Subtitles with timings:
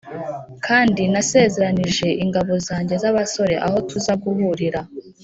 [0.65, 4.81] Kandi nasezeranije ingabo zanjye z’abasore aho tuza guhurira.